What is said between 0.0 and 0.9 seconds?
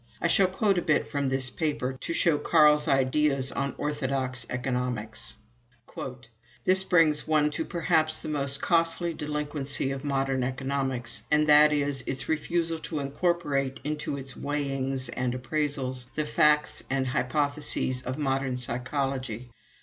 I shall quote a